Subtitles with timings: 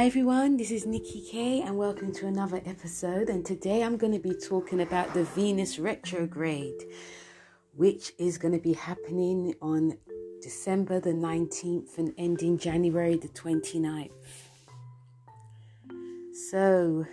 [0.00, 3.28] Hi everyone, this is Nikki K and welcome to another episode.
[3.28, 6.86] And today I'm going to be talking about the Venus retrograde,
[7.76, 9.98] which is going to be happening on
[10.40, 14.08] December the 19th and ending January the 29th.
[16.48, 17.04] So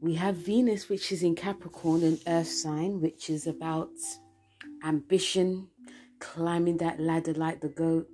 [0.00, 3.90] we have Venus, which is in Capricorn, an earth sign, which is about
[4.82, 5.68] ambition,
[6.18, 8.08] climbing that ladder like the goat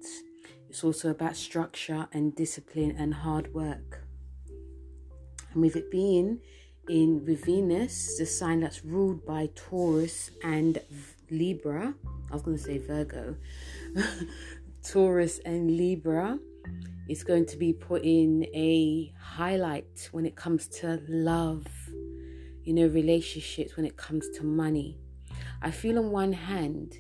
[0.70, 4.04] it's also about structure and discipline and hard work.
[5.52, 6.38] And with it being
[6.88, 10.80] in with Venus, the sign that's ruled by Taurus and
[11.28, 11.92] Libra,
[12.30, 13.34] I was going to say Virgo,
[14.88, 16.38] Taurus and Libra,
[17.08, 21.66] it's going to be putting a highlight when it comes to love,
[22.62, 25.00] you know, relationships, when it comes to money.
[25.62, 26.94] I feel on one hand,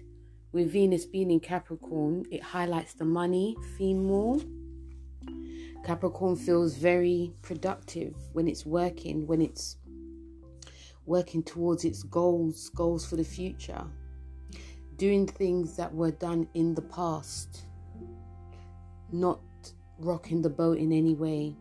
[0.52, 4.38] with Venus being in Capricorn, it highlights the money theme more.
[5.84, 9.76] Capricorn feels very productive when it's working, when it's
[11.06, 13.84] working towards its goals, goals for the future,
[14.96, 17.62] doing things that were done in the past,
[19.12, 19.40] not
[19.98, 21.54] rocking the boat in any way,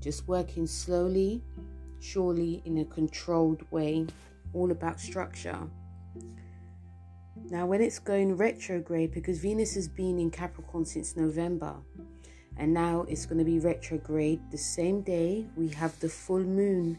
[0.00, 1.42] just working slowly,
[2.00, 4.06] surely in a controlled way,
[4.52, 5.58] all about structure.
[7.44, 11.76] Now, when it's going retrograde, because Venus has been in Capricorn since November,
[12.56, 16.98] and now it's going to be retrograde the same day we have the full moon,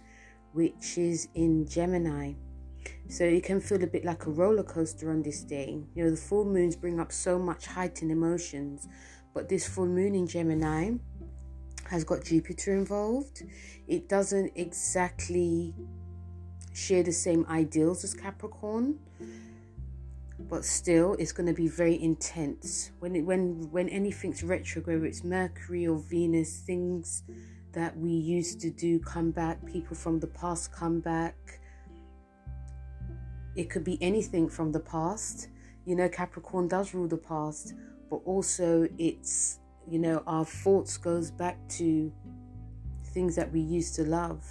[0.54, 2.34] which is in Gemini.
[3.10, 5.82] So it can feel a bit like a roller coaster on this day.
[5.96, 8.88] You know, the full moons bring up so much heightened emotions,
[9.34, 10.92] but this full moon in Gemini
[11.90, 13.44] has got Jupiter involved.
[13.88, 15.74] It doesn't exactly
[16.74, 19.00] share the same ideals as Capricorn
[20.50, 22.92] but still it's going to be very intense.
[23.00, 27.24] When it, when when anything's retrograde it's mercury or venus things
[27.74, 31.36] that we used to do come back people from the past come back.
[33.56, 35.50] It could be anything from the past.
[35.86, 37.74] You know capricorn does rule the past
[38.10, 42.12] but also it's you know our thoughts goes back to
[43.14, 44.46] things that we used to love.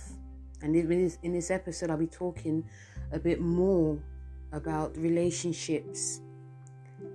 [0.62, 2.64] And in this, in this episode i'll be talking
[3.12, 3.98] a bit more
[4.52, 6.20] about relationships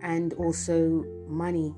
[0.02, 1.74] and also money.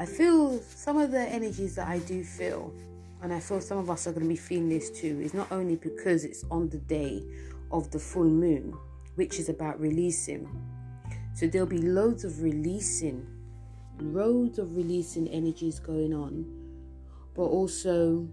[0.00, 2.72] I feel some of the energies that I do feel,
[3.20, 5.50] and I feel some of us are going to be feeling this too, is not
[5.50, 7.24] only because it's on the day
[7.72, 8.76] of the full moon,
[9.16, 10.48] which is about releasing.
[11.34, 13.26] So there'll be loads of releasing,
[13.98, 16.46] loads of releasing energies going on,
[17.34, 18.28] but also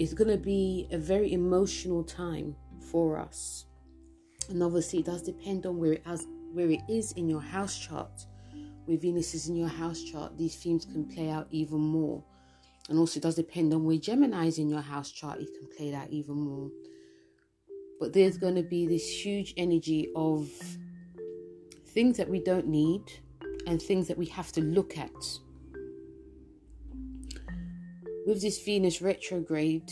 [0.00, 2.56] it's going to be a very emotional time
[2.90, 3.66] for us.
[4.48, 7.78] And obviously, it does depend on where it has where it is in your house
[7.78, 8.24] chart.
[8.86, 12.24] Where Venus is in your house chart, these themes can play out even more.
[12.88, 15.68] And also, it does depend on where Gemini is in your house chart, it can
[15.76, 16.70] play that even more.
[18.00, 20.48] But there's going to be this huge energy of
[21.88, 23.02] things that we don't need
[23.66, 25.12] and things that we have to look at
[28.26, 29.90] with this Venus retrograde,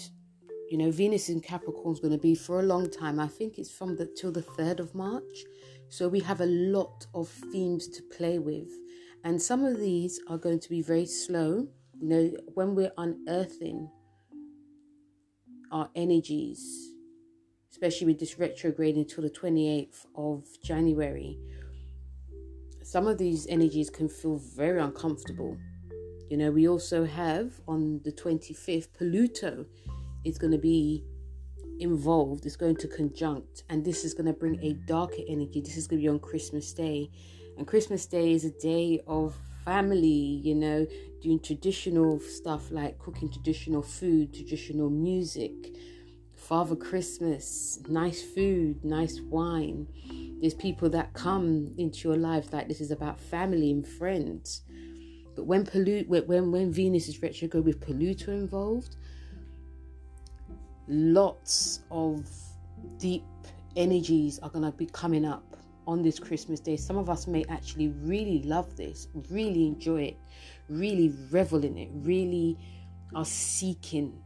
[0.71, 3.19] you know, Venus in Capricorn is going to be for a long time.
[3.19, 5.45] I think it's from the till the 3rd of March.
[5.89, 8.69] So we have a lot of themes to play with.
[9.25, 11.67] And some of these are going to be very slow.
[12.01, 13.91] You know, when we're unearthing
[15.73, 16.93] our energies,
[17.71, 21.39] especially with this retrograde until the 28th of January,
[22.83, 25.57] some of these energies can feel very uncomfortable
[26.29, 29.65] you know, we also have on the 25th, Pluto
[30.25, 31.05] is going to be
[31.81, 35.61] involved, it's going to conjunct, and this is going to bring a darker energy.
[35.61, 37.11] This is going to be on Christmas Day.
[37.57, 39.35] And Christmas Day is a day of
[39.65, 40.87] family, you know,
[41.21, 45.53] doing traditional stuff like cooking traditional food, traditional music,
[46.37, 49.87] Father Christmas, nice food, nice wine.
[50.41, 54.63] There's people that come into your life like this is about family and friends.
[55.39, 58.97] But when Pluto when when Venus is retrograde with Pluto involved,
[60.89, 62.29] lots of
[62.99, 63.23] deep
[63.77, 65.57] energies are gonna be coming up
[65.87, 66.77] on this Christmas day.
[66.77, 70.17] Some of us may actually really love this, really enjoy it,
[70.69, 72.59] really revel in it, really
[73.15, 74.21] are seeking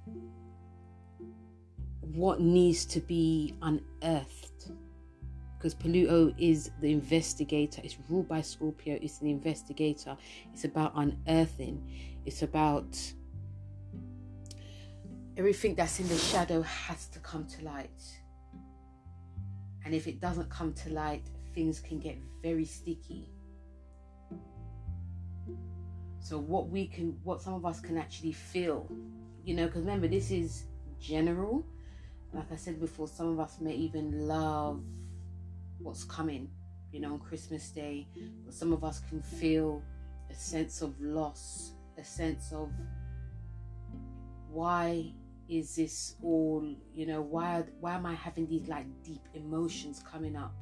[2.01, 4.73] what needs to be unearthed
[5.63, 7.81] because Pluto is the investigator.
[7.85, 8.99] It's ruled by Scorpio.
[9.01, 10.17] It's the investigator.
[10.53, 11.89] It's about unearthing.
[12.27, 12.99] It's about
[15.37, 18.03] everything that's in the shadow has to come to light.
[19.85, 21.23] And if it doesn't come to light,
[21.55, 23.29] things can get very sticky.
[26.19, 28.91] So what we can, what some of us can actually feel,
[29.45, 30.65] you know, because remember this is
[30.99, 31.65] general.
[32.33, 34.83] Like I said before, some of us may even love
[35.83, 36.49] what's coming,
[36.93, 38.07] you know, on Christmas Day,
[38.45, 39.83] but some of us can feel
[40.31, 42.71] a sense of loss, a sense of
[44.51, 45.13] why
[45.49, 46.65] is this all
[46.95, 50.55] you know why why am i having these like deep emotions coming up?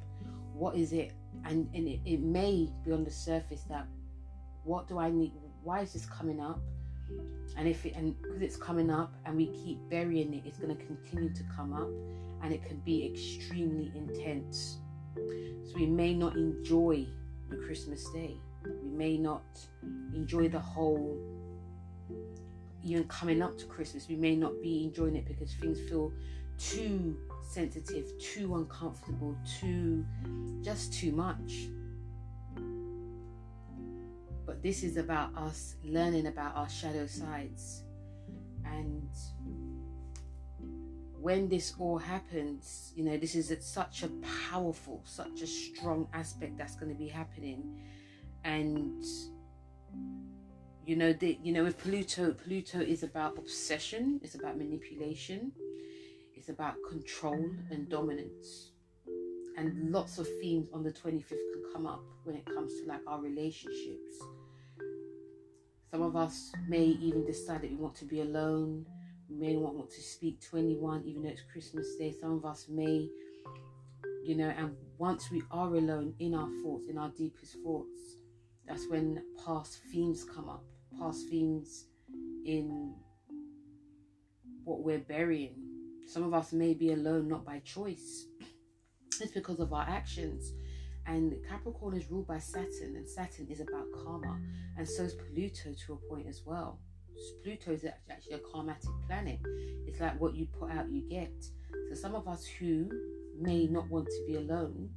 [0.53, 1.13] What is it?
[1.45, 3.87] And and it, it may be on the surface that
[4.63, 5.33] what do i need
[5.63, 6.59] why is this coming up?
[7.57, 10.75] And if it and because it's coming up and we keep burying it it's going
[10.75, 11.89] to continue to come up
[12.43, 14.77] and it can be extremely intense
[15.15, 17.05] so we may not enjoy
[17.49, 18.35] the christmas day
[18.83, 19.43] we may not
[20.13, 21.17] enjoy the whole
[22.83, 26.11] even coming up to Christmas, we may not be enjoying it because things feel
[26.57, 27.17] too
[27.47, 30.05] sensitive, too uncomfortable, too
[30.61, 31.67] just too much.
[34.45, 37.83] But this is about us learning about our shadow sides.
[38.65, 39.09] And
[41.21, 44.09] when this all happens, you know, this is such a
[44.49, 47.79] powerful, such a strong aspect that's going to be happening.
[48.43, 49.03] And
[50.85, 55.51] you know the you know with pluto pluto is about obsession it's about manipulation
[56.35, 58.71] it's about control and dominance
[59.57, 63.01] and lots of themes on the 25th can come up when it comes to like
[63.05, 64.15] our relationships
[65.91, 68.83] some of us may even decide that we want to be alone
[69.31, 72.67] may not want to speak to anyone even though it's christmas day some of us
[72.69, 73.07] may
[74.23, 78.21] you know and once we are alone in our thoughts in our deepest thoughts
[78.71, 80.63] that's when past themes come up,
[80.97, 81.87] past themes
[82.45, 82.95] in
[84.63, 85.55] what we're burying.
[86.07, 88.27] Some of us may be alone not by choice,
[89.21, 90.53] it's because of our actions.
[91.05, 94.39] And Capricorn is ruled by Saturn, and Saturn is about karma,
[94.77, 96.79] and so is Pluto to a point as well.
[97.43, 99.39] Pluto is actually a karmatic planet.
[99.87, 101.33] It's like what you put out, you get.
[101.89, 102.89] So, some of us who
[103.39, 104.89] may not want to be alone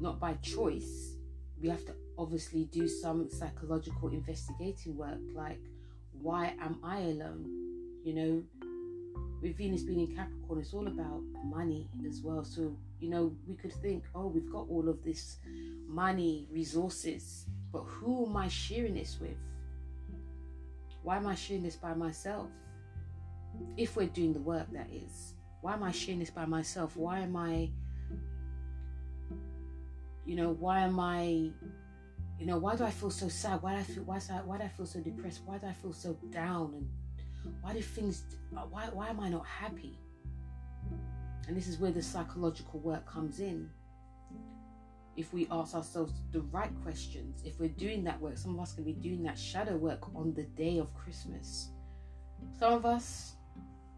[0.00, 1.16] not by choice,
[1.60, 5.60] we have to obviously do some psychological investigating work like,
[6.12, 7.44] why am I alone?
[8.02, 8.42] You know,
[9.42, 12.44] with Venus being in Capricorn, it's all about money as well.
[12.44, 15.38] So, you know, we could think, oh, we've got all of this
[15.86, 19.36] money, resources, but who am I sharing this with?
[21.02, 22.48] Why am I sharing this by myself?
[23.76, 25.34] If we're doing the work, that is.
[25.60, 26.96] Why am I sharing this by myself?
[26.96, 27.70] Why am I
[30.30, 31.50] you know, why am I,
[32.38, 33.62] you know, why do I feel so sad?
[33.62, 35.40] Why do I feel, why, why do I feel so depressed?
[35.44, 36.86] Why do I feel so down?
[37.44, 39.98] And why do things, why, why am I not happy?
[41.48, 43.68] And this is where the psychological work comes in.
[45.20, 48.72] If we ask ourselves the right questions, if we're doing that work, some of us
[48.72, 51.68] can be doing that shadow work on the day of Christmas.
[52.58, 53.34] Some of us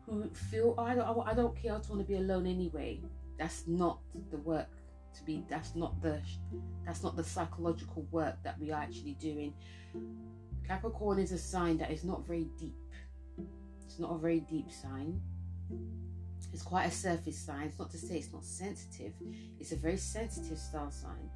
[0.05, 3.01] who feel, oh, I, don't, I don't care, I don't want to be alone anyway.
[3.39, 4.01] That's not
[4.33, 4.67] the work
[5.15, 6.21] to be that's not the
[6.85, 9.53] that's not the psychological work that we are actually doing
[10.67, 12.75] capricorn is a sign that is not very deep
[13.85, 15.21] it's not a very deep sign
[16.53, 17.67] it's quite a surface sign.
[17.67, 19.13] It's not to say it's not sensitive.
[19.59, 21.31] It's a very sensitive star sign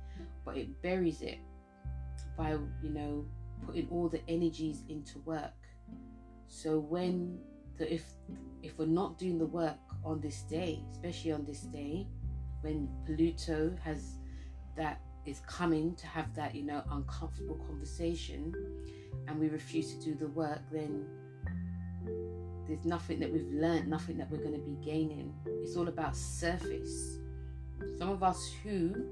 [0.45, 1.39] but it buries it
[2.39, 3.27] by you know
[3.67, 5.55] putting all the energies into work.
[6.49, 7.39] So when
[7.79, 8.05] the if
[8.63, 12.07] if we're not doing the work on this day especially on this day
[12.63, 14.17] when Pluto has
[14.77, 18.55] that is coming to have that, you know, uncomfortable conversation
[19.27, 21.05] and we refuse to do the work, then
[22.67, 25.33] there's nothing that we've learned, nothing that we're going to be gaining.
[25.63, 27.19] It's all about surface.
[27.99, 29.07] Some of us who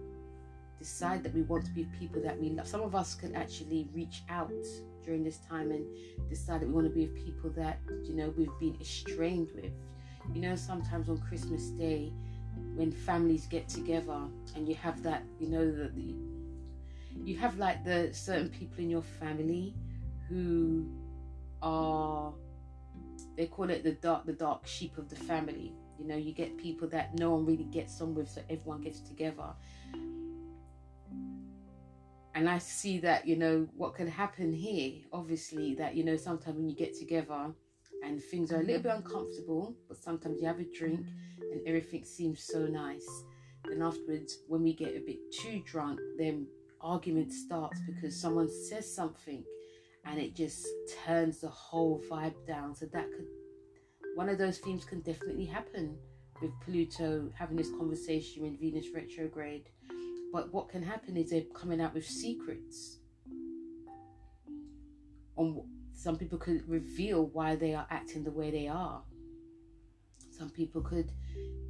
[0.79, 3.89] decide that we want to be people that we love, some of us can actually
[3.95, 4.53] reach out
[5.05, 5.85] during this time and
[6.29, 9.73] decide that we want to be with people that, you know, we've been estranged with.
[10.33, 12.13] You know, sometimes on Christmas Day,
[12.75, 14.21] when families get together
[14.57, 16.15] and you have that, you know, that the
[17.23, 19.75] you have like the certain people in your family
[20.29, 20.87] who
[21.63, 22.33] are
[23.37, 25.73] they call it the dark the dark sheep of the family.
[25.99, 29.01] You know, you get people that no one really gets on with, so everyone gets
[29.01, 29.55] together.
[32.37, 36.57] And I see that, you know, what can happen here, obviously, that, you know, sometimes
[36.57, 37.53] when you get together
[38.05, 41.07] and things are a little bit uncomfortable, but sometimes you have a drink
[41.53, 43.07] and everything seems so nice.
[43.69, 46.49] Then afterwards, when we get a bit too drunk, then
[46.81, 49.45] argument starts because someone says something
[50.07, 50.67] and it just
[51.05, 52.75] turns the whole vibe down.
[52.75, 53.27] So that could
[54.15, 55.97] one of those themes can definitely happen
[56.41, 59.69] with Pluto having this conversation in Venus retrograde.
[60.33, 62.99] but what can happen is they're coming out with secrets
[65.37, 65.63] on
[65.95, 69.03] some people could reveal why they are acting the way they are
[70.37, 71.13] some people could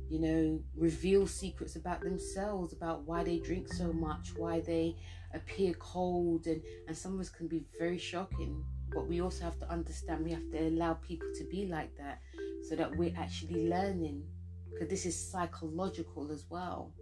[0.09, 4.97] you know reveal secrets about themselves about why they drink so much why they
[5.35, 8.64] appear cold and and some of us can be very shocking.
[8.92, 12.21] But we also have to understand we have to allow people to be like that
[12.68, 14.23] so that we're actually learning
[14.71, 16.92] because this is psychological as well.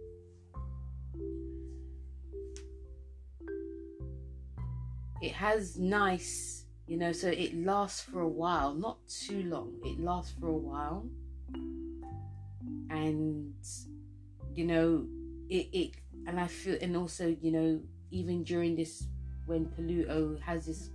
[5.21, 9.97] It has nice you know so it lasts for a while not too long it
[9.97, 11.07] lasts for a while
[12.93, 13.53] and
[14.53, 15.05] you know
[15.49, 15.91] it, it
[16.27, 17.79] and i feel and also you know
[18.11, 19.07] even during this
[19.45, 20.89] when Pluto has this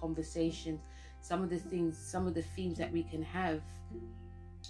[0.00, 0.78] conversation
[1.20, 3.60] some of the things some of the themes that we can have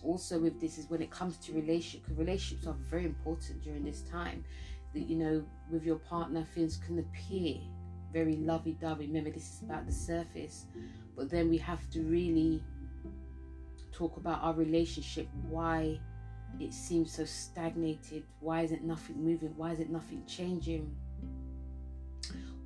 [0.02, 4.02] also with this is when it comes to relationship relationships are very important during this
[4.02, 4.44] time.
[4.94, 7.56] That you know with your partner things can appear
[8.12, 9.06] very lovey-dovey.
[9.06, 10.64] Remember this is about the surface.
[11.16, 12.62] But then we have to really
[13.92, 16.00] talk about our relationship why
[16.60, 20.94] it seems so stagnated why isn't nothing moving why isn't nothing changing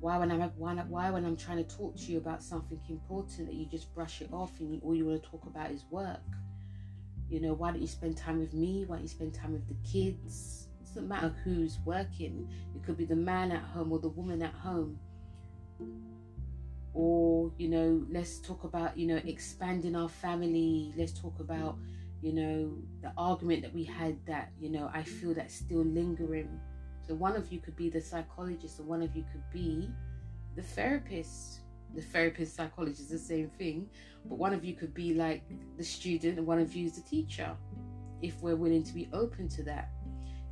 [0.03, 3.47] why when I'm why, why when I'm trying to talk to you about something important
[3.47, 5.85] that you just brush it off and you, all you want to talk about is
[5.89, 6.19] work?
[7.29, 8.83] You know, why don't you spend time with me?
[8.85, 10.67] Why don't you spend time with the kids?
[10.81, 12.49] It doesn't matter who's working.
[12.75, 14.99] It could be the man at home or the woman at home.
[16.93, 20.93] Or, you know, let's talk about, you know, expanding our family.
[20.97, 21.77] Let's talk about,
[22.23, 26.59] you know, the argument that we had that, you know, I feel that's still lingering
[27.07, 29.89] so one of you could be the psychologist, and one of you could be
[30.55, 31.59] the therapist.
[31.93, 33.89] The therapist, psychologist is the same thing,
[34.25, 35.43] but one of you could be like
[35.77, 37.55] the student, and one of you is the teacher.
[38.21, 39.89] If we're willing to be open to that,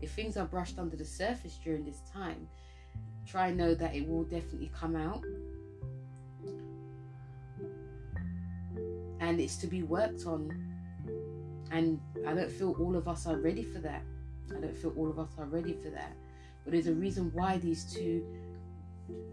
[0.02, 2.48] if things are brushed under the surface during this time,
[3.26, 5.24] try and know that it will definitely come out.
[9.22, 10.71] And it's to be worked on.
[11.72, 14.04] And I don't feel all of us are ready for that.
[14.56, 16.14] I don't feel all of us are ready for that.
[16.64, 18.26] But there's a reason why these two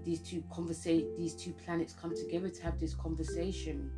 [0.04, 3.90] these two conversate these two planets come together to have this conversation.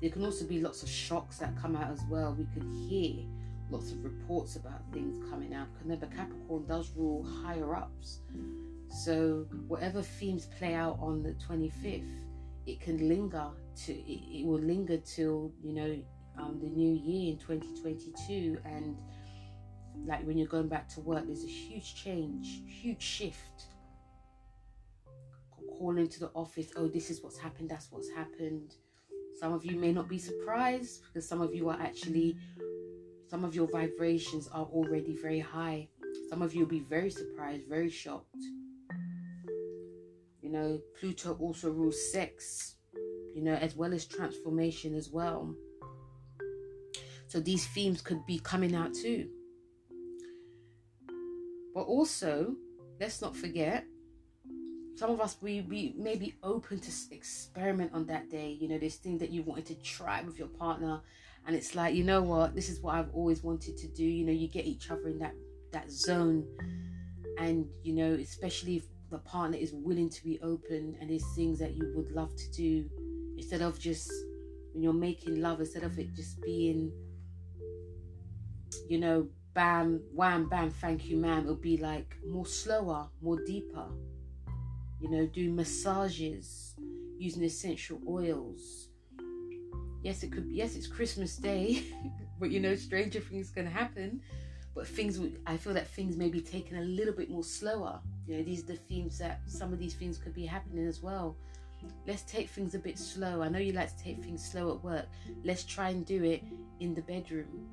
[0.00, 2.36] There can also be lots of shocks that come out as well.
[2.38, 3.24] We could hear
[3.70, 5.66] lots of reports about things coming out.
[5.82, 8.20] Remember, Capricorn does rule higher ups.
[8.90, 12.04] So whatever themes play out on the 25th,
[12.66, 13.48] it can linger
[13.84, 15.98] to it, it will linger till you know
[16.38, 18.96] um, the new year in 2022 and
[20.06, 23.64] like when you're going back to work, there's a huge change, huge shift.
[25.78, 28.74] Calling to the office, oh, this is what's happened, that's what's happened.
[29.38, 32.36] Some of you may not be surprised because some of you are actually,
[33.28, 35.88] some of your vibrations are already very high.
[36.28, 38.36] Some of you will be very surprised, very shocked.
[40.40, 42.76] You know, Pluto also rules sex,
[43.34, 45.54] you know, as well as transformation as well.
[47.28, 49.28] So these themes could be coming out too.
[51.74, 52.56] But also,
[52.98, 53.84] let's not forget,
[54.96, 58.56] some of us we, we may be open to experiment on that day.
[58.60, 61.00] You know, this thing that you wanted to try with your partner,
[61.46, 64.04] and it's like, you know what, this is what I've always wanted to do.
[64.04, 65.34] You know, you get each other in that
[65.72, 66.44] that zone,
[67.38, 71.58] and you know, especially if the partner is willing to be open and there's things
[71.58, 72.88] that you would love to do,
[73.36, 74.10] instead of just
[74.72, 76.90] when you're making love, instead of it just being,
[78.88, 81.42] you know, bam, wham, bam, thank you, ma'am.
[81.42, 83.86] It'll be like more slower, more deeper.
[85.00, 86.74] You know, do massages
[87.18, 88.88] using essential oils.
[90.02, 90.46] Yes, it could.
[90.48, 91.84] Yes, it's Christmas Day,
[92.40, 94.22] but you know, stranger things can happen.
[94.74, 98.00] But things, I feel that things may be taken a little bit more slower.
[98.26, 101.02] You know, these are the themes that some of these things could be happening as
[101.02, 101.36] well.
[102.06, 103.42] Let's take things a bit slow.
[103.42, 105.06] I know you like to take things slow at work.
[105.44, 106.42] Let's try and do it
[106.80, 107.68] in the bedroom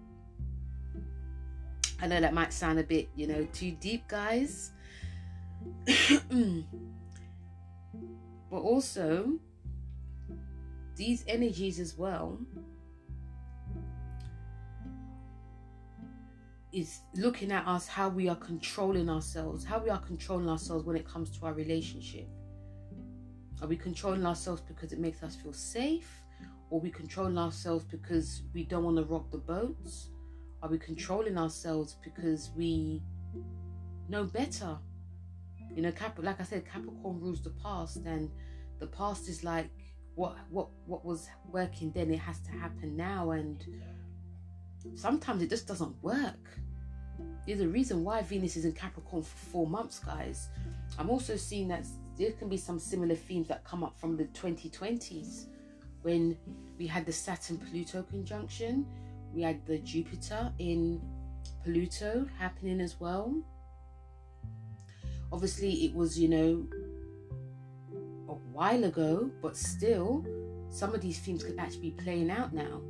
[2.01, 4.71] I know that might sound a bit, you know, too deep, guys.
[8.51, 9.39] but also,
[10.95, 12.39] these energies as well
[16.71, 20.97] is looking at us how we are controlling ourselves, how we are controlling ourselves when
[20.97, 22.27] it comes to our relationship.
[23.61, 26.21] Are we controlling ourselves because it makes us feel safe?
[26.69, 30.09] Or we controlling ourselves because we don't want to rock the boats?
[30.65, 33.03] Are we controlling ourselves because we
[34.09, 34.79] know better?
[35.71, 38.31] You know, Cap- like I said, Capricorn rules the past, and
[38.79, 39.69] the past is like
[40.15, 42.09] what what what was working then.
[42.09, 43.63] It has to happen now, and
[44.95, 46.49] sometimes it just doesn't work.
[47.45, 50.49] there's a reason why Venus is in Capricorn for four months, guys.
[50.97, 51.85] I'm also seeing that
[52.17, 55.45] there can be some similar themes that come up from the 2020s
[56.01, 56.35] when
[56.79, 58.87] we had the Saturn Pluto conjunction,
[59.35, 61.01] we had the Jupiter in
[61.63, 63.35] Pluto happening as well.
[65.31, 66.67] Obviously, it was, you know,
[68.29, 70.25] a while ago, but still,
[70.69, 72.81] some of these themes could actually be playing out now,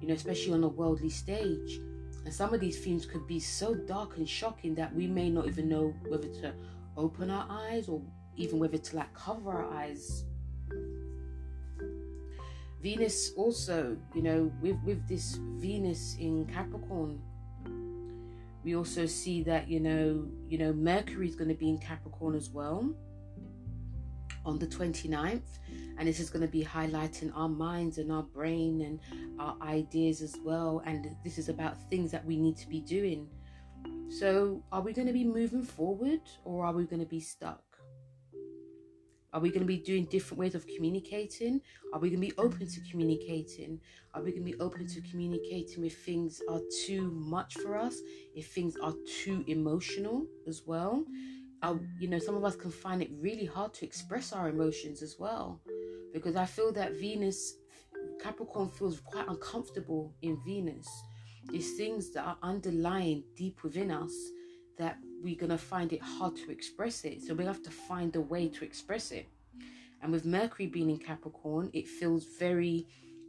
[0.00, 1.80] you know, especially on a worldly stage.
[2.24, 5.46] And some of these themes could be so dark and shocking that we may not
[5.46, 6.52] even know whether to
[6.96, 8.02] open our eyes or
[8.36, 10.24] even whether to like cover our eyes.
[12.86, 17.20] Venus also, you know, with with this Venus in Capricorn,
[18.62, 22.36] we also see that you know, you know, Mercury is going to be in Capricorn
[22.36, 22.94] as well
[24.44, 25.58] on the 29th
[25.98, 29.00] and this is going to be highlighting our minds and our brain and
[29.40, 33.26] our ideas as well and this is about things that we need to be doing.
[34.08, 37.65] So are we going to be moving forward or are we going to be stuck
[39.36, 41.60] are we going to be doing different ways of communicating?
[41.92, 43.78] Are we going to be open to communicating?
[44.14, 48.00] Are we going to be open to communicating if things are too much for us?
[48.34, 51.04] If things are too emotional as well?
[51.60, 55.02] Uh, you know, some of us can find it really hard to express our emotions
[55.02, 55.60] as well.
[56.14, 57.56] Because I feel that Venus,
[58.22, 60.88] Capricorn feels quite uncomfortable in Venus.
[61.50, 64.14] There's things that are underlying deep within us
[64.78, 67.22] that we're going to find it hard to express it.
[67.22, 69.28] So we'll have to find a way to express it.
[70.02, 72.86] And with Mercury being in Capricorn, it feels very,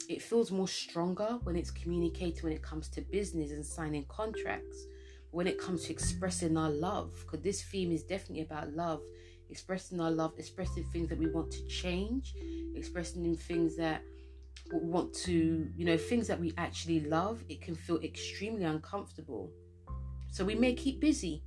[0.10, 4.86] it feels more stronger when it's communicated when it comes to business and signing contracts
[5.32, 9.02] when it comes to expressing our love, because this theme is definitely about love,
[9.50, 12.34] expressing our love, expressing things that we want to change,
[12.76, 14.02] expressing things that
[14.74, 19.52] we want to, you know, things that we actually love, it can feel extremely uncomfortable.
[20.32, 21.44] So we may keep busy,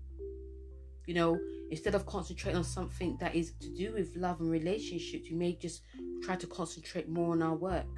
[1.11, 1.41] you know,
[1.73, 5.53] instead of concentrating on something that is to do with love and relationships, we may
[5.55, 5.83] just
[6.23, 7.95] try to concentrate more on our work.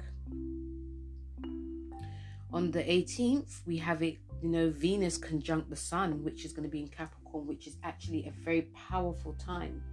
[2.51, 6.63] On the 18th, we have it you know, Venus conjunct the Sun, which is going
[6.63, 9.83] to be in Capricorn, which is actually a very powerful time,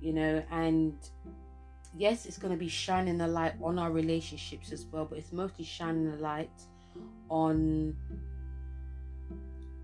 [0.00, 0.94] you know, and
[1.94, 5.30] yes, it's going to be shining the light on our relationships as well, but it's
[5.30, 6.58] mostly shining the light
[7.28, 7.94] on,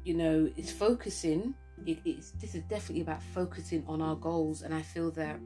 [0.05, 1.55] you know, it's focusing.
[1.87, 5.39] It, it's this is definitely about focusing on our goals, and I feel that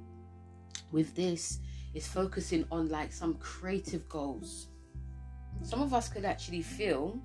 [0.92, 1.60] with this,
[1.94, 4.68] it's focusing on like some creative goals.
[5.62, 7.18] Some of us could actually feel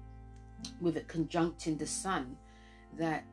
[0.80, 2.38] with it conjuncting the sun
[2.98, 3.26] that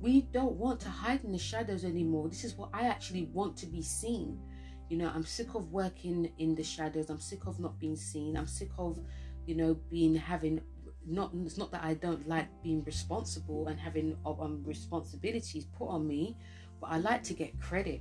[0.00, 2.28] we don't want to hide in the shadows anymore.
[2.28, 4.40] This is what I actually want to be seen.
[4.88, 7.10] You know, I'm sick of working in the shadows.
[7.10, 8.36] I'm sick of not being seen.
[8.36, 8.98] I'm sick of,
[9.46, 10.60] you know, being having
[11.10, 16.06] not it's not that I don't like being responsible and having um, responsibilities put on
[16.06, 16.36] me,
[16.80, 18.00] but I like to get credit.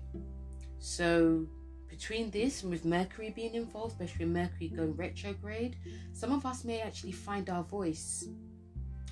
[0.80, 1.46] So
[1.90, 5.76] between this and with Mercury being involved, especially Mercury going retrograde,
[6.14, 8.30] some of us may actually find our voice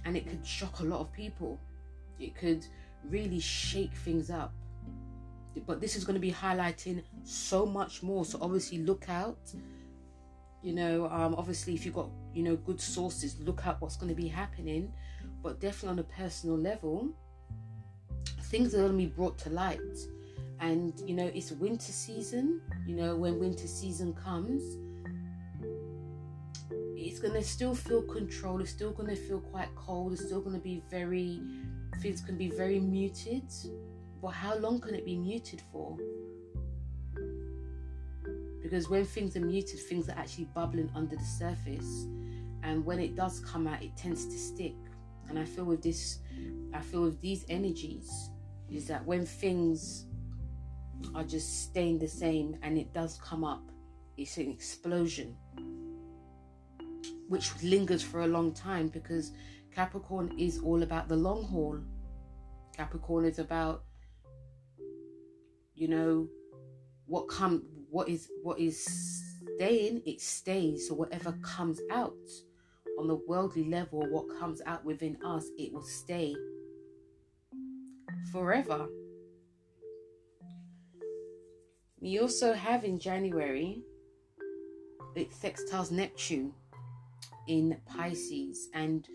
[0.05, 1.59] and it could shock a lot of people.
[2.19, 2.65] It could
[3.09, 4.53] really shake things up.
[5.65, 8.25] But this is going to be highlighting so much more.
[8.25, 9.51] So obviously look out.
[10.61, 14.09] You know, um, obviously if you've got, you know, good sources, look out what's going
[14.09, 14.93] to be happening.
[15.41, 17.09] But definitely on a personal level,
[18.43, 19.79] things are going to be brought to light.
[20.59, 22.61] And you know it's winter season.
[22.87, 24.63] You know when winter season comes
[26.95, 28.61] it's gonna still feel controlled.
[28.61, 30.13] It's still gonna feel quite cold.
[30.13, 31.41] It's still gonna be very
[32.01, 33.51] things can be very muted.
[34.19, 35.95] But how long can it be muted for?
[38.63, 42.07] Because when things are muted things are actually bubbling under the surface
[42.67, 44.75] and when it does come out it tends to stick
[45.29, 46.19] and i feel with this
[46.73, 48.29] i feel with these energies
[48.69, 50.05] is that when things
[51.15, 53.63] are just staying the same and it does come up,
[54.17, 55.35] it's an explosion
[57.29, 59.31] which lingers for a long time because
[59.75, 61.77] Capricorn is all about the long haul.
[62.75, 63.83] Capricorn is about
[65.75, 66.27] you know
[67.05, 68.83] what come what is what is
[69.55, 72.13] staying it stays so whatever comes out
[72.97, 76.35] on the worldly level what comes out within us it will stay
[78.31, 78.87] forever.
[81.99, 83.81] We also have in January
[85.15, 86.53] it sextiles Neptune
[87.47, 89.07] in Pisces, and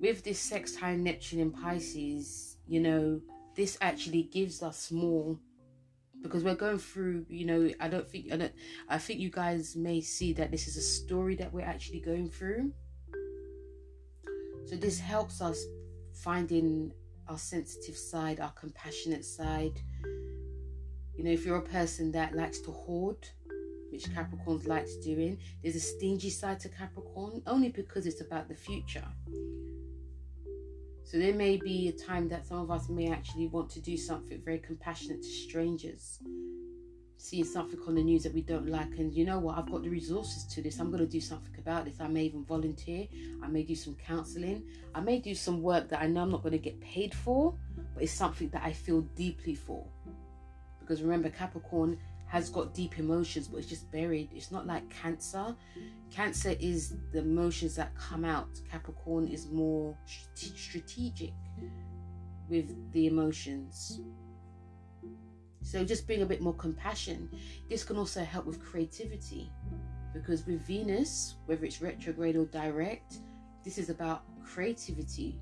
[0.00, 3.20] with this sextile Neptune in Pisces, you know,
[3.56, 5.38] this actually gives us more
[6.22, 8.52] because we're going through you know i don't think i don't
[8.88, 12.28] i think you guys may see that this is a story that we're actually going
[12.28, 12.72] through
[14.72, 15.62] So this helps us
[16.14, 16.92] finding
[17.28, 19.78] our sensitive side, our compassionate side.
[21.14, 23.28] You know, if you're a person that likes to hoard,
[23.90, 28.54] which Capricorns likes doing, there's a stingy side to Capricorn, only because it's about the
[28.54, 29.04] future.
[31.04, 33.96] So there may be a time that some of us may actually want to do
[33.96, 36.20] something very compassionate to strangers.
[37.16, 39.82] Seeing something on the news that we don't like and you know what i've got
[39.82, 40.80] the resources to this.
[40.80, 42.00] I'm going to do something about this.
[42.00, 43.06] I may even volunteer.
[43.42, 44.64] I may do some counseling.
[44.94, 47.54] I may do some work that i know i'm not going to get paid for
[47.94, 49.86] but it's something that i feel deeply for.
[50.80, 51.98] Because remember capricorn
[52.32, 55.54] has got deep emotions but it's just buried it's not like cancer
[56.10, 59.94] cancer is the emotions that come out capricorn is more
[60.34, 61.34] strategic
[62.48, 64.00] with the emotions
[65.62, 67.30] so just bring a bit more compassion.
[67.68, 69.50] This can also help with creativity
[70.12, 73.18] because with Venus, whether it's retrograde or direct,
[73.64, 75.40] this is about creativity.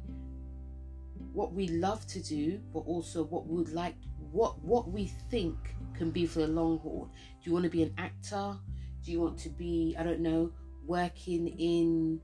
[1.33, 3.97] What we love to do, but also what we would like,
[4.33, 5.57] what what we think
[5.95, 7.11] can be for the long haul.
[7.43, 8.57] Do you want to be an actor?
[9.03, 10.53] Do you want to be, I don't know,
[10.87, 12.21] working in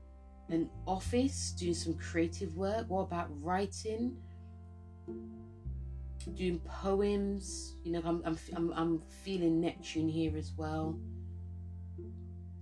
[0.49, 2.85] an office, doing some creative work?
[2.87, 4.17] What about writing?
[6.35, 7.75] doing poems.
[7.83, 10.99] You know, I'm, I'm, I'm, I'm feeling Neptune here as well.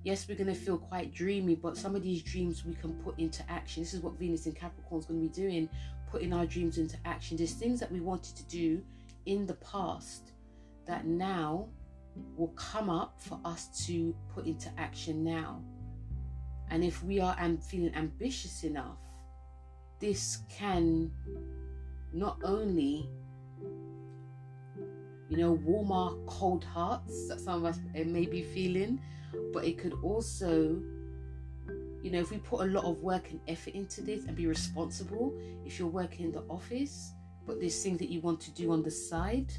[0.03, 3.17] Yes, we're going to feel quite dreamy, but some of these dreams we can put
[3.17, 3.81] into action.
[3.81, 5.67] This is what Venus in Capricorn is going to be doing,
[6.11, 7.37] putting our dreams into action.
[7.37, 8.83] There's things that we wanted to do
[9.25, 10.31] in the past
[10.85, 11.67] that now
[12.37, 15.61] will come up for us to put into action now.
[16.69, 18.99] And if we are am- feeling ambitious enough,
[19.99, 21.11] this can
[22.13, 23.09] not only
[25.29, 29.01] you know, warm our cold hearts that some of us eh, may be feeling,
[29.51, 30.81] but it could also,
[32.01, 34.45] you know, if we put a lot of work and effort into this and be
[34.45, 35.33] responsible,
[35.65, 37.11] if you're working in the office,
[37.45, 39.51] but there's things that you want to do on the side,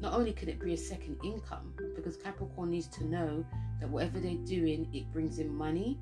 [0.00, 3.44] not only can it be a second income, because Capricorn needs to know
[3.80, 5.98] that whatever they're doing, it brings in money,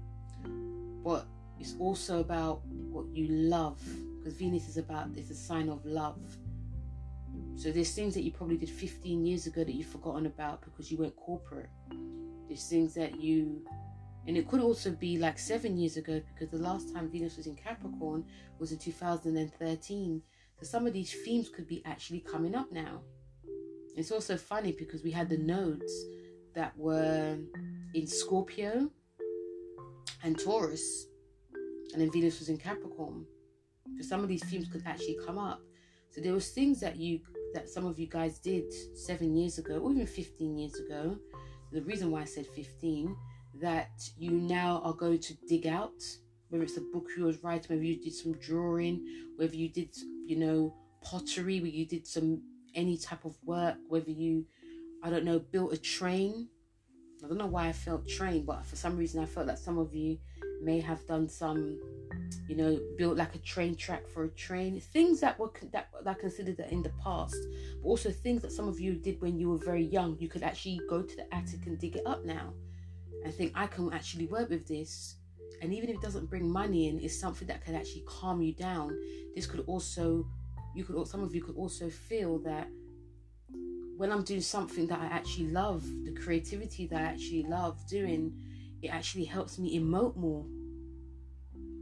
[1.05, 1.27] but
[1.59, 3.81] it's also about what you love,
[4.19, 6.21] because Venus is about, it's a sign of love
[7.57, 10.93] so there's things that you probably did 15 years ago that you've forgotten about because
[10.93, 11.71] you went corporate.
[12.49, 13.63] There's things that you,
[14.27, 17.47] and it could also be like seven years ago because the last time Venus was
[17.47, 18.25] in Capricorn
[18.59, 20.23] was in 2013.
[20.59, 23.03] So some of these themes could be actually coming up now.
[23.97, 25.93] It's also funny because we had the nodes
[26.55, 27.39] that were
[27.95, 28.91] in Scorpio
[30.23, 31.07] and Taurus,
[31.93, 33.27] and then Venus was in Capricorn.
[33.99, 35.61] So some of these themes could actually come up.
[36.11, 37.21] So there was things that you
[37.55, 38.65] that some of you guys did
[38.95, 41.17] seven years ago, or even 15 years ago.
[41.73, 43.17] The reason why I said 15,
[43.61, 46.03] that you now are going to dig out,
[46.49, 49.05] whether it's a book you was writing, whether you did some drawing,
[49.37, 49.95] whether you did,
[50.27, 52.43] you know, pottery, where you did some
[52.75, 54.45] any type of work, whether you,
[55.03, 56.49] I don't know, built a train.
[57.25, 59.79] I don't know why I felt train, but for some reason I felt that some
[59.79, 60.19] of you
[60.63, 61.79] may have done some
[62.49, 66.19] you know, built like a train track for a train, things that were that, that
[66.19, 67.37] considered that in the past,
[67.83, 70.17] but also things that some of you did when you were very young.
[70.19, 72.53] You could actually go to the attic and dig it up now,
[73.25, 75.16] and think I can actually work with this.
[75.63, 78.53] And even if it doesn't bring money in, it's something that can actually calm you
[78.53, 78.97] down.
[79.35, 80.27] This could also,
[80.75, 82.69] you could, some of you could also feel that
[83.97, 88.35] when I'm doing something that I actually love, the creativity that I actually love doing,
[88.83, 90.45] it actually helps me emote more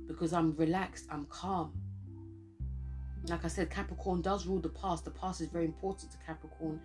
[0.07, 1.73] because I'm relaxed, I'm calm.
[3.27, 5.05] Like I said, Capricorn does rule the past.
[5.05, 6.81] The past is very important to Capricorn.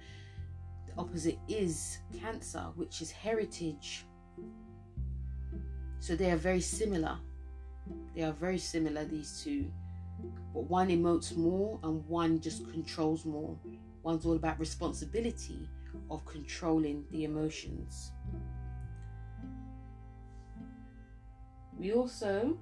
[0.87, 4.05] The opposite is Cancer, which is heritage.
[5.99, 7.17] So they are very similar.
[8.15, 9.71] They are very similar, these two.
[10.53, 13.55] But one emotes more and one just controls more.
[14.03, 15.67] One's all about responsibility
[16.09, 18.11] of controlling the emotions.
[21.77, 22.57] We also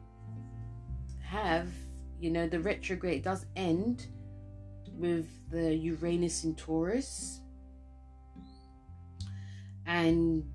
[1.23, 1.67] have,
[2.19, 4.07] you know, the retrograde does end
[4.93, 7.41] with the Uranus in Taurus.
[9.85, 10.45] And,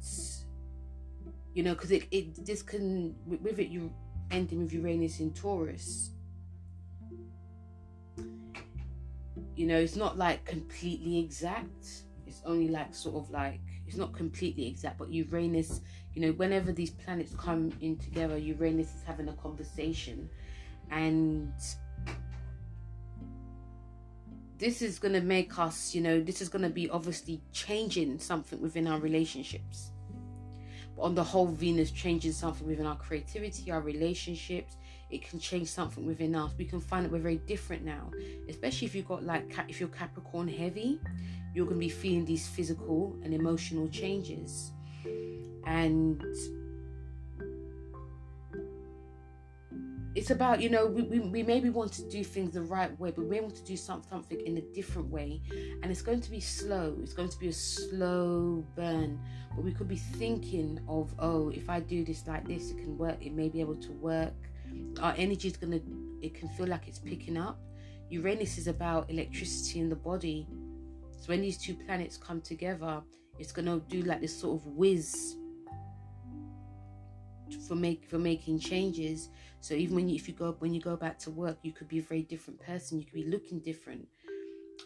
[1.55, 3.93] you know, because it, it this can, with it, you
[4.31, 6.11] ending with Uranus in Taurus.
[9.55, 12.05] You know, it's not like completely exact.
[12.27, 15.83] It's only like sort of like, it's not completely exact, but Uranus,
[16.15, 20.29] you know, whenever these planets come in together, Uranus is having a conversation
[20.91, 21.53] and
[24.59, 28.19] this is going to make us, you know, this is going to be obviously changing
[28.19, 29.92] something within our relationships.
[30.99, 34.77] On the whole, Venus changing something within our creativity, our relationships.
[35.11, 36.53] It can change something within us.
[36.57, 38.11] We can find that we're very different now,
[38.49, 41.01] especially if you've got like if you're Capricorn heavy,
[41.55, 44.73] you're going to be feeling these physical and emotional changes,
[45.67, 46.25] and
[50.15, 53.11] it's about you know we, we, we, maybe want to do things the right way
[53.11, 55.41] but we want to do some, something in a different way.
[55.83, 56.97] And it's going to be slow.
[57.03, 59.19] It's going to be a slow burn.
[59.55, 62.99] But we could be thinking of oh if i do this like this it can
[62.99, 63.17] work.
[63.21, 64.35] It may be able to work.
[65.01, 65.83] Our energy is going to
[66.23, 67.59] it can feel like it's picking up.
[68.11, 70.47] Uranus is about electricity in the body.
[71.19, 73.03] So when these two planets come together
[73.39, 75.37] it's going to do like this sort of whiz
[77.69, 79.29] for make for making changes
[79.63, 81.87] so even when you, if you go when you go back to work, you could
[81.87, 82.99] be a very different person.
[82.99, 84.09] You could be looking different.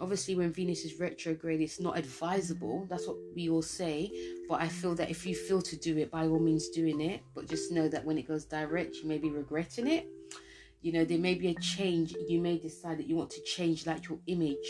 [0.02, 2.86] Obviously, when Venus is retrograde, it's not advisable.
[2.90, 4.12] That's what we all say.
[4.46, 7.22] But I feel that if you feel to do it, by all means, doing it.
[7.34, 10.06] But just know that when it goes direct, you may be regretting it.
[10.82, 12.14] You know, there may be a change.
[12.28, 14.68] You may decide that you want to change like your image,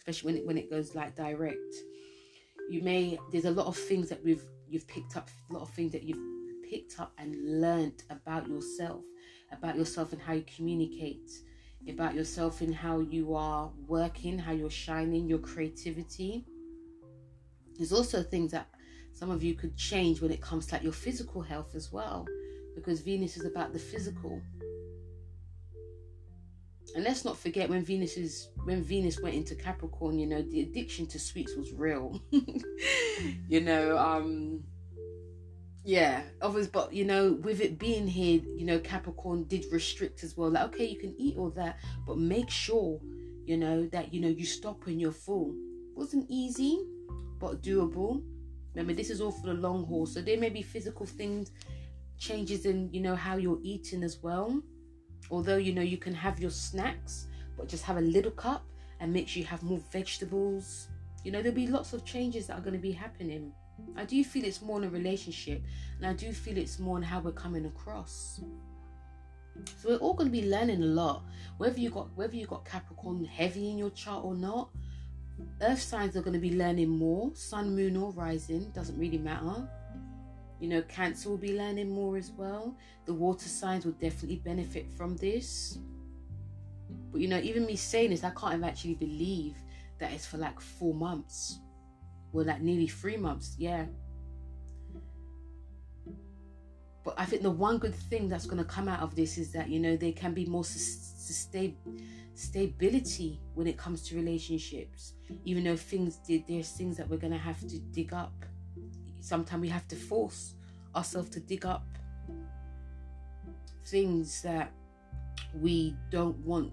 [0.00, 1.72] especially when it when it goes like direct.
[2.68, 5.70] You may there's a lot of things that we've you've picked up, a lot of
[5.70, 6.18] things that you've
[6.68, 9.02] picked up and learned about yourself
[9.52, 11.30] about yourself and how you communicate,
[11.88, 16.44] about yourself and how you are working, how you're shining, your creativity.
[17.76, 18.68] There's also things that
[19.12, 22.26] some of you could change when it comes to like your physical health as well,
[22.74, 24.40] because Venus is about the physical.
[26.94, 30.62] And let's not forget when Venus is when Venus went into Capricorn, you know, the
[30.62, 32.22] addiction to sweets was real.
[33.48, 34.62] you know, um
[35.86, 40.36] yeah, obviously, but you know, with it being here, you know, Capricorn did restrict as
[40.36, 40.50] well.
[40.50, 43.00] Like, okay, you can eat all that, but make sure,
[43.44, 45.54] you know, that you know you stop when you're full.
[45.94, 46.84] wasn't easy,
[47.38, 48.20] but doable.
[48.74, 51.52] Remember, this is all for the long haul, so there may be physical things,
[52.18, 54.60] changes in you know how you're eating as well.
[55.30, 58.66] Although you know you can have your snacks, but just have a little cup
[58.98, 60.88] and make sure you have more vegetables.
[61.26, 63.50] You know, there'll be lots of changes that are going to be happening.
[63.96, 65.60] I do feel it's more in a relationship,
[65.96, 68.40] and I do feel it's more in how we're coming across.
[69.76, 71.24] So we're all going to be learning a lot,
[71.58, 74.70] whether you got whether you got Capricorn heavy in your chart or not.
[75.62, 77.32] Earth signs are going to be learning more.
[77.34, 79.68] Sun, Moon, or Rising doesn't really matter.
[80.60, 82.76] You know, Cancer will be learning more as well.
[83.04, 85.76] The water signs will definitely benefit from this.
[87.10, 89.56] But you know, even me saying this, I can't actually believe
[89.98, 91.58] that it's for like four months
[92.36, 93.86] well, like nearly three months, yeah.
[97.02, 99.52] But I think the one good thing that's going to come out of this is
[99.52, 101.76] that you know there can be more sustain
[102.34, 105.14] stability when it comes to relationships.
[105.46, 108.44] Even though things there's things that we're going to have to dig up.
[109.20, 110.54] Sometimes we have to force
[110.94, 111.86] ourselves to dig up
[113.86, 114.72] things that
[115.54, 116.72] we don't want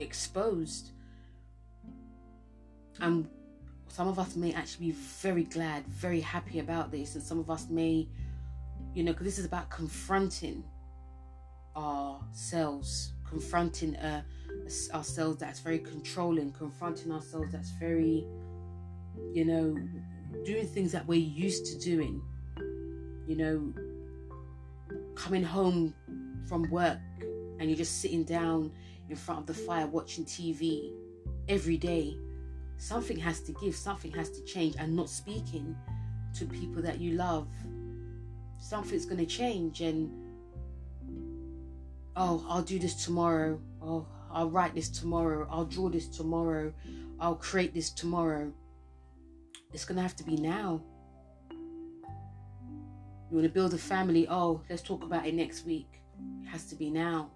[0.00, 0.92] exposed.
[3.00, 3.28] And
[3.88, 7.50] some of us may actually be very glad, very happy about this, and some of
[7.50, 8.08] us may,
[8.94, 10.64] you know, because this is about confronting
[11.76, 14.22] ourselves, confronting uh,
[14.92, 18.26] ourselves that's very controlling, confronting ourselves that's very,
[19.32, 19.76] you know,
[20.44, 22.22] doing things that we're used to doing,
[23.26, 23.72] you know,
[25.14, 25.94] coming home
[26.48, 26.98] from work
[27.58, 28.70] and you're just sitting down
[29.08, 30.92] in front of the fire watching TV
[31.48, 32.16] every day
[32.76, 35.76] something has to give, something has to change, and not speaking
[36.34, 37.48] to people that you love.
[38.58, 40.10] Something's going to change, and
[42.16, 43.60] oh, I'll do this tomorrow.
[43.82, 45.46] Oh, I'll write this tomorrow.
[45.50, 46.72] I'll draw this tomorrow.
[47.20, 48.52] I'll create this tomorrow.
[49.72, 50.82] It's going to have to be now.
[53.30, 54.26] You want to build a family?
[54.28, 56.00] Oh, let's talk about it next week.
[56.42, 57.30] It has to be now.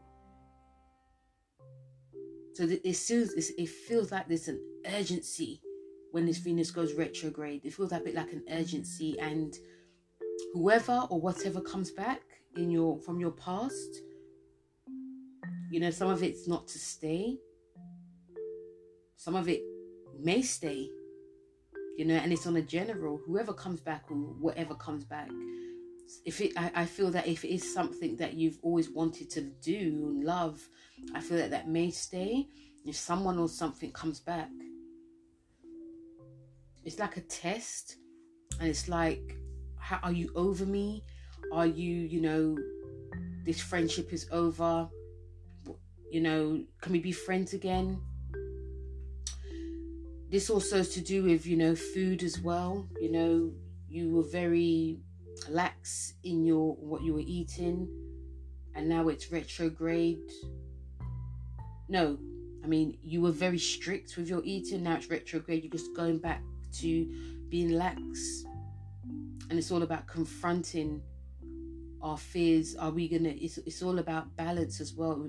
[2.58, 5.60] So it feels, it feels like there's an urgency
[6.10, 7.64] when this Venus goes retrograde.
[7.64, 9.56] It feels a bit like an urgency, and
[10.54, 12.20] whoever or whatever comes back
[12.56, 14.00] in your from your past,
[15.70, 17.38] you know, some of it's not to stay.
[19.14, 19.62] Some of it
[20.18, 20.90] may stay,
[21.96, 23.20] you know, and it's on a general.
[23.24, 25.30] Whoever comes back or whatever comes back,
[26.24, 29.42] if it, I, I feel that if it is something that you've always wanted to
[29.42, 30.60] do and love,
[31.14, 32.48] I feel that that may stay.
[32.84, 34.48] If someone or something comes back,
[36.84, 37.96] it's like a test,
[38.58, 39.36] and it's like,
[39.76, 41.04] how are you over me?
[41.52, 42.56] Are you, you know,
[43.44, 44.88] this friendship is over?
[46.10, 48.00] You know, can we be friends again?
[50.30, 52.86] This also has to do with, you know, food as well.
[53.00, 53.52] You know,
[53.88, 55.00] you were very
[55.48, 57.88] lax in your what you were eating
[58.74, 60.31] and now it's retrograde.
[61.88, 62.18] No
[62.64, 66.18] i mean you were very strict with your eating now it's retrograde you're just going
[66.18, 67.09] back to
[67.48, 68.44] being lax.
[69.51, 71.01] And it's all about confronting
[72.03, 72.77] our fears.
[72.77, 75.29] Are we gonna it's, it's all about balance as well.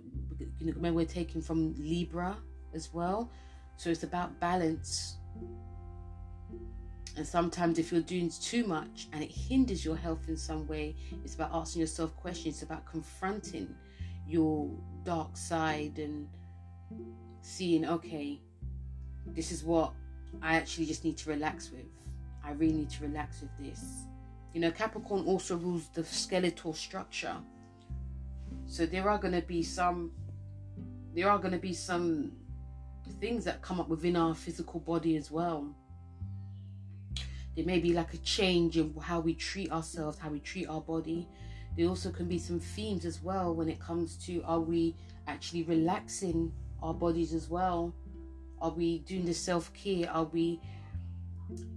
[0.59, 2.37] You know when we're taking from libra
[2.73, 3.31] as well
[3.77, 5.17] so it's about balance
[7.17, 10.95] and sometimes if you're doing too much and it hinders your health in some way
[11.23, 13.73] it's about asking yourself questions it's about confronting
[14.27, 14.69] your
[15.03, 16.27] dark side and
[17.41, 18.39] seeing okay
[19.27, 19.93] this is what
[20.41, 21.85] i actually just need to relax with
[22.43, 24.05] i really need to relax with this
[24.53, 27.35] you know, Capricorn also rules the skeletal structure.
[28.65, 30.11] So there are going to be some
[31.13, 32.31] there are going to be some
[33.19, 35.75] things that come up within our physical body as well.
[37.55, 40.81] There may be like a change in how we treat ourselves, how we treat our
[40.81, 41.27] body.
[41.77, 44.95] There also can be some themes as well when it comes to are we
[45.27, 47.93] actually relaxing our bodies as well?
[48.61, 50.09] Are we doing the self care?
[50.09, 50.59] Are we,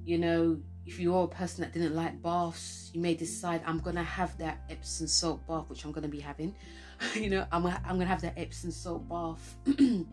[0.04, 4.02] you know, if you're a person that didn't like baths, you may decide I'm gonna
[4.02, 6.54] have that Epsom salt bath, which I'm gonna be having.
[7.14, 9.56] you know, I'm gonna, I'm gonna have that Epsom salt bath.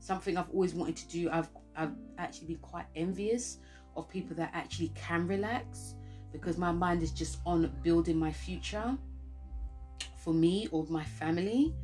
[0.00, 1.30] Something I've always wanted to do.
[1.30, 3.58] I've I've actually been quite envious
[3.96, 5.94] of people that actually can relax
[6.32, 8.96] because my mind is just on building my future
[10.16, 11.74] for me or my family.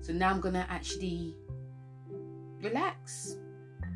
[0.00, 1.36] So now I'm gonna actually
[2.60, 3.36] relax.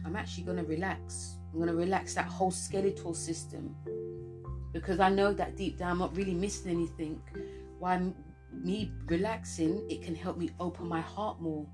[0.04, 3.76] I'm actually gonna relax I'm going to relax that whole skeletal system
[4.72, 7.22] because I know that deep down I'm not really missing anything.
[7.78, 8.02] Why
[8.52, 11.64] me relaxing, it can help me open my heart more.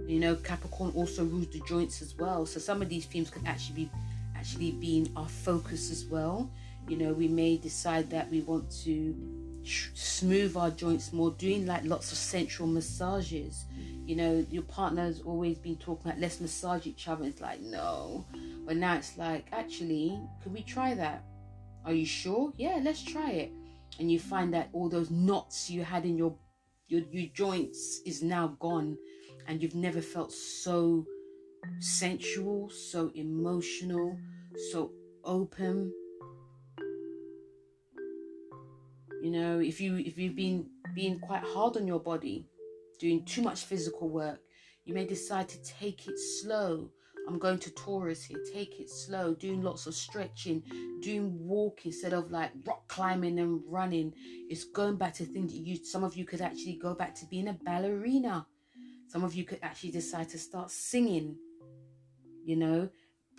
[0.08, 2.46] you know, Capricorn also rules the joints as well.
[2.46, 3.90] So some of these themes could actually be
[4.36, 6.50] actually be in our focus as well.
[6.88, 9.16] You know, we may decide that we want to
[9.64, 13.66] smooth our joints more, doing like lots of central massages
[14.06, 17.26] you know, your partner's always been talking like, let's massage each other.
[17.26, 18.26] It's like, no.
[18.66, 21.24] But now it's like, actually, could we try that?
[21.84, 22.54] Are you sure?
[22.56, 23.52] Yeah, let's try it.
[24.00, 26.36] And you find that all those knots you had in your
[26.88, 28.96] your, your joints is now gone
[29.48, 31.06] and you've never felt so
[31.80, 34.18] sensual, so emotional,
[34.72, 34.92] so
[35.24, 35.94] open.
[39.22, 42.48] You know, if you if you've been being quite hard on your body,
[43.00, 44.40] doing too much physical work.
[44.86, 46.92] You may decide to take it slow.
[47.28, 48.38] I'm going to Taurus here.
[48.54, 50.62] Take it slow, doing lots of stretching,
[51.02, 54.14] doing walk instead of like rock climbing and running.
[54.48, 55.84] It's going back to things that you.
[55.84, 58.46] Some of you could actually go back to being a ballerina.
[59.16, 61.38] Some of you could actually decide to start singing.
[62.44, 62.90] You know,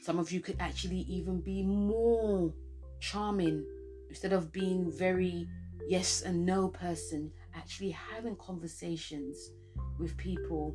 [0.00, 2.54] some of you could actually even be more
[2.98, 3.62] charming
[4.08, 5.46] instead of being very
[5.86, 9.50] yes and no person actually having conversations
[9.98, 10.74] with people,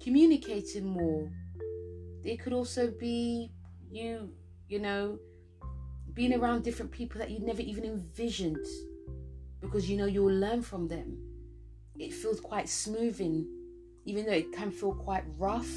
[0.00, 1.28] communicating more.
[2.22, 3.50] It could also be
[3.90, 4.30] you,
[4.68, 5.18] you know,
[6.14, 8.64] being around different people that you never even envisioned
[9.60, 11.27] because you know you'll learn from them.
[11.98, 13.46] It feels quite smoothing,
[14.04, 15.70] even though it can feel quite rough.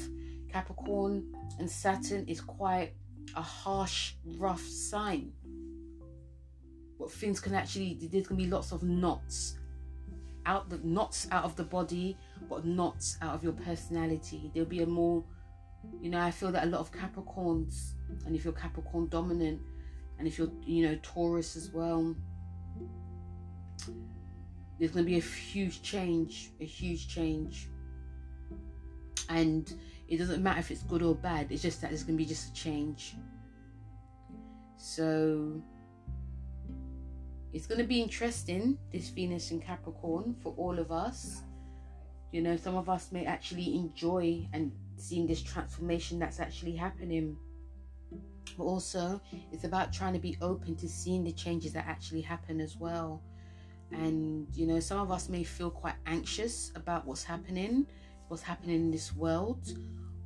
[0.50, 2.92] Capricorn and Saturn is quite
[3.34, 5.32] a harsh, rough sign
[7.02, 9.56] but things can actually there's gonna be lots of knots
[10.46, 12.16] out the knots out of the body
[12.48, 15.24] but knots out of your personality there'll be a more
[16.00, 19.60] you know i feel that a lot of capricorns and if you're capricorn dominant
[20.18, 22.14] and if you're you know taurus as well
[24.82, 27.68] there's going to be a huge change a huge change
[29.28, 29.74] and
[30.08, 32.28] it doesn't matter if it's good or bad it's just that there's going to be
[32.28, 33.14] just a change
[34.76, 35.62] so
[37.52, 41.42] it's going to be interesting this Venus in Capricorn for all of us.
[42.32, 47.36] You know, some of us may actually enjoy and seeing this transformation that's actually happening.
[48.56, 49.20] But also,
[49.52, 53.22] it's about trying to be open to seeing the changes that actually happen as well.
[53.92, 54.04] Mm.
[54.04, 57.86] And you know, some of us may feel quite anxious about what's happening,
[58.28, 59.72] what's happening in this world.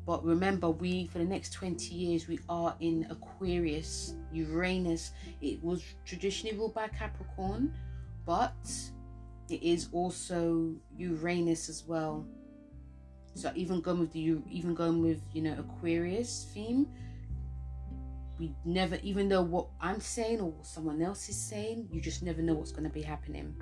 [0.07, 5.11] But remember, we for the next 20 years we are in Aquarius, Uranus.
[5.41, 7.75] It was traditionally ruled by Capricorn,
[8.25, 8.55] but
[9.49, 12.25] it is also Uranus as well.
[13.35, 16.87] So even going with the even going with you know Aquarius theme,
[18.39, 22.23] we never even though what I'm saying or what someone else is saying, you just
[22.23, 23.55] never know what's going to be happening.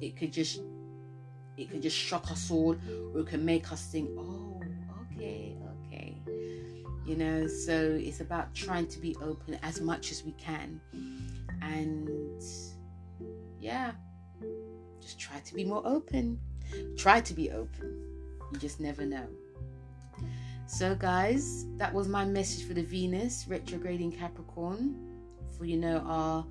[0.00, 0.60] It could just
[1.56, 2.76] it could just shock us all,
[3.14, 4.60] or it can make us think, oh,
[5.12, 5.56] okay,
[5.86, 6.16] okay,
[7.04, 7.46] you know.
[7.46, 10.80] So it's about trying to be open as much as we can,
[11.60, 12.08] and
[13.60, 13.92] yeah,
[15.00, 16.38] just try to be more open.
[16.96, 18.06] Try to be open.
[18.52, 19.26] You just never know.
[20.72, 24.94] So, guys, that was my message for the Venus retrograde in Capricorn
[25.58, 26.46] for you know our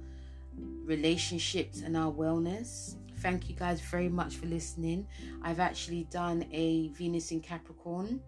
[0.83, 2.97] relationships and our wellness.
[3.19, 5.07] Thank you guys very much for listening.
[5.41, 8.19] I've actually done a Venus in Capricorn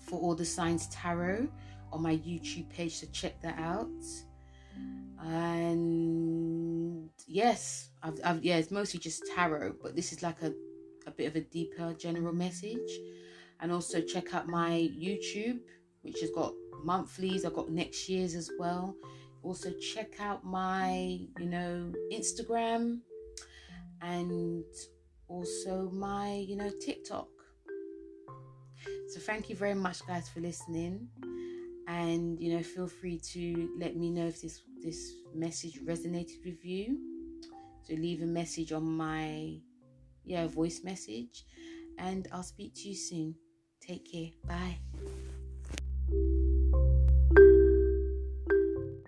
[0.00, 1.46] for all the signs tarot
[1.92, 3.88] on my YouTube page, so check that out.
[5.24, 10.52] And yes, I've, I've yeah, it's mostly just tarot, but this is like a,
[11.06, 12.90] a bit of a deeper general message.
[13.62, 15.60] And also check out my YouTube,
[16.02, 16.52] which has got
[16.84, 17.44] monthlies.
[17.44, 18.94] I've got next year's as well.
[19.42, 22.98] Also check out my, you know, Instagram
[24.02, 24.64] and
[25.28, 27.28] also my, you know, TikTok.
[29.08, 31.08] So thank you very much guys for listening
[31.88, 36.64] and you know feel free to let me know if this this message resonated with
[36.64, 36.98] you.
[37.82, 39.58] So leave a message on my
[40.24, 41.44] yeah, voice message
[41.98, 43.34] and I'll speak to you soon.
[43.86, 44.30] Take care.
[44.46, 44.78] Bye.